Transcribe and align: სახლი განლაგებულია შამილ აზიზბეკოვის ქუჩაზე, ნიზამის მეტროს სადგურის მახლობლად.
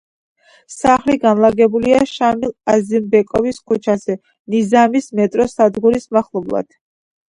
სახლი 0.75 1.17
განლაგებულია 1.25 1.99
შამილ 2.13 2.55
აზიზბეკოვის 2.75 3.63
ქუჩაზე, 3.71 4.19
ნიზამის 4.57 5.15
მეტროს 5.23 5.59
სადგურის 5.63 6.15
მახლობლად. 6.21 6.79